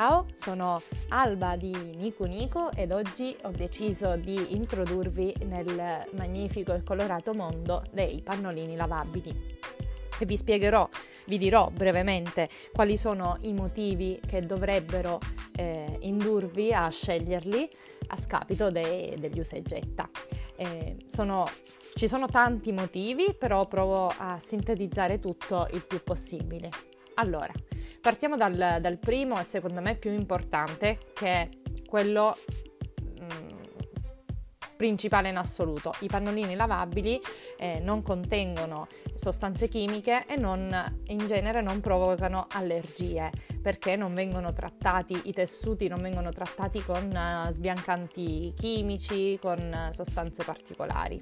[0.00, 6.82] Ciao, sono Alba di Nico Nico ed oggi ho deciso di introdurvi nel magnifico e
[6.82, 9.58] colorato mondo dei pannolini lavabili.
[10.18, 10.88] E vi spiegherò,
[11.26, 15.18] vi dirò brevemente quali sono i motivi che dovrebbero
[15.54, 17.68] eh, indurvi a sceglierli
[18.06, 20.08] a scapito de- degli usa e getta.
[20.56, 21.46] Eh, sono,
[21.94, 26.70] ci sono tanti motivi, però provo a sintetizzare tutto il più possibile.
[27.16, 27.52] Allora,
[28.00, 31.48] partiamo dal, dal primo e secondo me più importante, che è
[31.86, 32.36] quello
[33.20, 33.50] mm,
[34.76, 35.92] principale in assoluto.
[36.00, 37.20] I pannolini lavabili
[37.58, 40.72] eh, non contengono sostanze chimiche e non,
[41.08, 47.12] in genere non provocano allergie perché non vengono trattati, i tessuti non vengono trattati con
[47.14, 51.20] uh, sbiancanti chimici, con uh, sostanze particolari.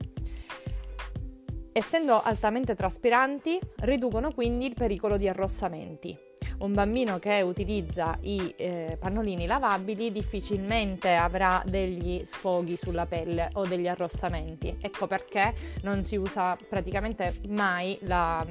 [1.72, 6.27] Essendo altamente traspiranti, riducono quindi il pericolo di arrossamenti.
[6.58, 13.66] Un bambino che utilizza i eh, pannolini lavabili difficilmente avrà degli sfoghi sulla pelle o
[13.66, 14.76] degli arrossamenti.
[14.80, 18.44] Ecco perché non si usa praticamente mai la,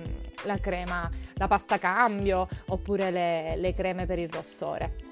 [0.45, 5.06] la crema, la pasta cambio oppure le, le creme per il rossore.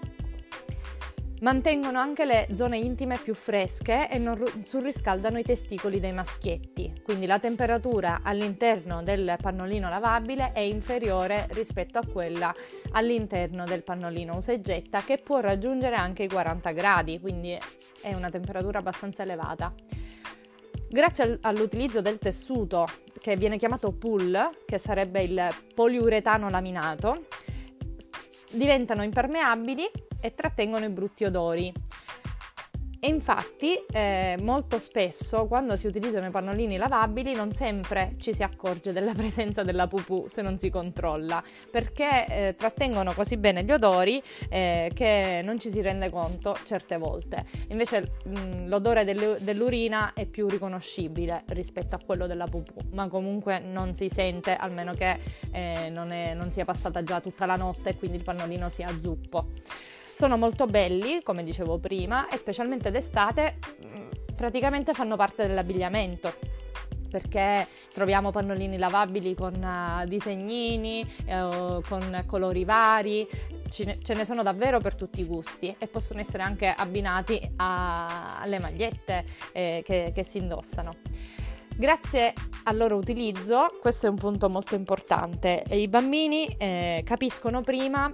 [1.46, 7.28] Mantengono anche le zone intime più fresche e non surriscaldano i testicoli dei maschietti, quindi
[7.28, 12.52] la temperatura all'interno del pannolino lavabile è inferiore rispetto a quella
[12.94, 17.56] all'interno del pannolino usa e getta che può raggiungere anche i 40 gradi, quindi
[18.02, 19.72] è una temperatura abbastanza elevata.
[20.90, 22.88] Grazie all'utilizzo del tessuto
[23.22, 27.28] che viene chiamato pull, che sarebbe il poliuretano laminato,
[28.52, 29.88] diventano impermeabili
[30.26, 31.72] e trattengono i brutti odori.
[33.06, 38.42] E infatti eh, molto spesso quando si utilizzano i pannolini lavabili non sempre ci si
[38.42, 43.72] accorge della presenza della pupù se non si controlla, perché eh, trattengono così bene gli
[43.72, 47.46] odori eh, che non ci si rende conto certe volte.
[47.68, 53.94] Invece mh, l'odore dell'urina è più riconoscibile rispetto a quello della pupù, ma comunque non
[53.94, 55.20] si sente almeno che
[55.52, 58.90] eh, non, è, non sia passata già tutta la notte e quindi il pannolino sia
[59.00, 59.50] zuppo.
[60.16, 66.34] Sono molto belli, come dicevo prima, e specialmente d'estate mm, praticamente fanno parte dell'abbigliamento
[67.10, 73.28] perché troviamo pannolini lavabili con uh, disegnini, uh, con colori vari,
[73.70, 78.60] ce ne, sono davvero per tutti i gusti e possono essere anche abbinati a, alle
[78.60, 80.94] magliette eh, che, che si indossano.
[81.76, 82.34] Grazie
[82.64, 88.10] al loro utilizzo, questo è un punto molto importante, i bambini eh, capiscono prima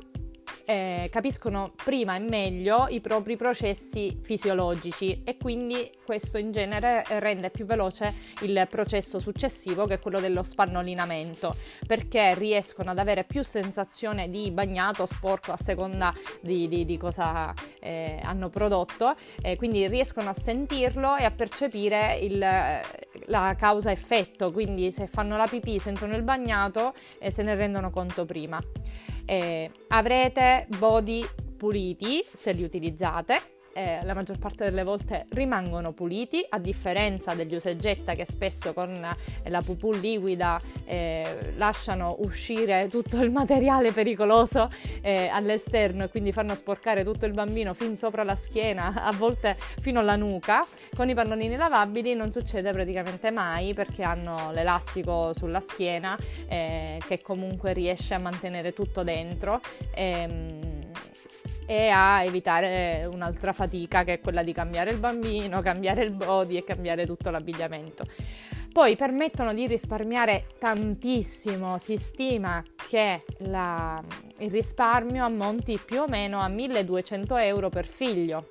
[0.71, 7.49] eh, capiscono prima e meglio i propri processi fisiologici e quindi questo in genere rende
[7.49, 11.55] più veloce il processo successivo che è quello dello spannolinamento
[11.85, 17.53] perché riescono ad avere più sensazione di bagnato, sporco a seconda di, di, di cosa
[17.81, 22.39] eh, hanno prodotto, eh, quindi riescono a sentirlo e a percepire il,
[23.25, 28.23] la causa-effetto, quindi se fanno la pipì, sentono il bagnato e se ne rendono conto
[28.23, 28.61] prima.
[29.31, 31.25] Eh, avrete body
[31.57, 37.55] puliti se li utilizzate eh, la maggior parte delle volte rimangono puliti, a differenza degli
[37.55, 38.99] usegetta che spesso con
[39.45, 44.69] la pupù liquida eh, lasciano uscire tutto il materiale pericoloso
[45.01, 49.55] eh, all'esterno e quindi fanno sporcare tutto il bambino fin sopra la schiena, a volte
[49.79, 50.65] fino alla nuca.
[50.95, 56.17] Con i pannolini lavabili non succede praticamente mai perché hanno l'elastico sulla schiena
[56.47, 59.61] eh, che comunque riesce a mantenere tutto dentro.
[59.95, 60.70] Ehm,
[61.65, 66.57] e a evitare un'altra fatica che è quella di cambiare il bambino, cambiare il body
[66.57, 68.03] e cambiare tutto l'abbigliamento.
[68.71, 74.01] Poi permettono di risparmiare tantissimo, si stima che la,
[74.37, 78.49] il risparmio ammonti più o meno a 1200 euro per figlio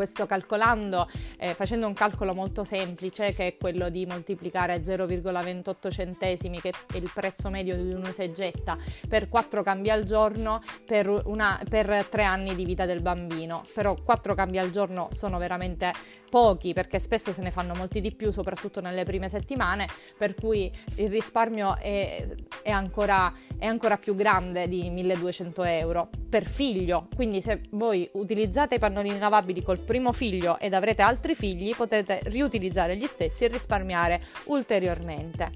[0.00, 6.58] questo calcolando, eh, facendo un calcolo molto semplice che è quello di moltiplicare 0,28 centesimi
[6.58, 11.60] che è il prezzo medio di un usegetta per 4 cambi al giorno per, una,
[11.68, 13.62] per 3 anni di vita del bambino.
[13.74, 15.92] Però 4 cambi al giorno sono veramente
[16.30, 19.86] pochi perché spesso se ne fanno molti di più, soprattutto nelle prime settimane,
[20.16, 22.24] per cui il risparmio è,
[22.62, 27.08] è, ancora, è ancora più grande di 1200 euro per figlio.
[27.14, 32.20] Quindi se voi utilizzate i pannolini lavabili col primo figlio ed avrete altri figli, potete
[32.24, 35.50] riutilizzare gli stessi e risparmiare ulteriormente.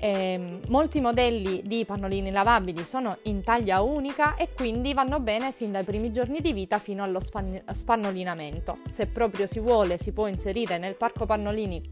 [0.00, 5.72] Eh, molti modelli di pannolini lavabili sono in taglia unica e quindi vanno bene sin
[5.72, 8.78] dai primi giorni di vita fino allo span- spannolinamento.
[8.86, 11.82] Se proprio si vuole, si può inserire nel parco pannolini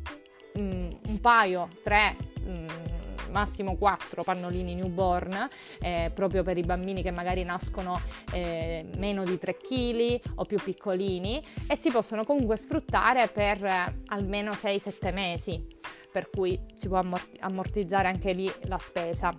[0.55, 2.15] mh, mm, un paio, tre
[2.45, 2.96] mh, mm,
[3.31, 5.49] massimo 4 pannolini newborn,
[5.81, 8.01] eh, proprio per i bambini che magari nascono
[8.33, 14.03] eh, meno di 3 kg o più piccolini e si possono comunque sfruttare per eh,
[14.07, 15.67] almeno 6-7 mesi,
[16.11, 17.01] per cui si può
[17.41, 19.33] ammortizzare anche lì la spesa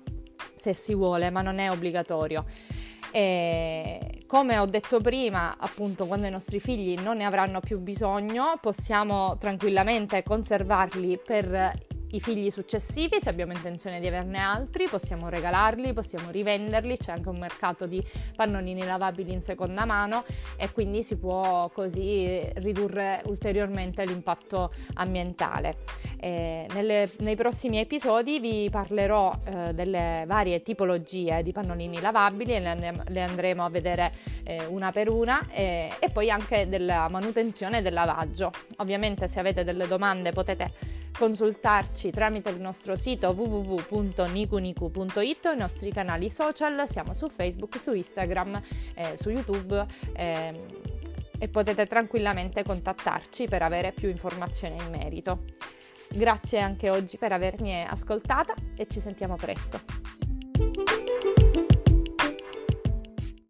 [0.56, 2.46] se si vuole, ma non è obbligatorio.
[3.12, 8.58] E come ho detto prima, appunto, quando i nostri figli non ne avranno più bisogno,
[8.60, 11.74] possiamo tranquillamente conservarli per
[12.12, 17.30] i figli successivi, se abbiamo intenzione di averne altri, possiamo regalarli, possiamo rivenderli, c'è anche
[17.30, 18.04] un mercato di
[18.36, 20.24] pannolini lavabili in seconda mano
[20.56, 25.78] e quindi si può così ridurre ulteriormente l'impatto ambientale.
[26.20, 32.70] Nelle, nei prossimi episodi vi parlerò eh, delle varie tipologie di pannolini lavabili e le,
[32.70, 34.12] and- le andremo a vedere
[34.44, 38.52] eh, una per una e poi anche della manutenzione e del lavaggio.
[38.78, 46.30] Ovviamente se avete delle domande potete consultarci tramite il nostro sito www.nikuniku.it, i nostri canali
[46.30, 48.62] social, siamo su Facebook, su Instagram,
[48.94, 49.86] eh, su YouTube
[50.16, 50.54] eh,
[51.40, 55.44] e potete tranquillamente contattarci per avere più informazioni in merito.
[56.10, 60.17] Grazie anche oggi per avermi ascoltata e ci sentiamo presto.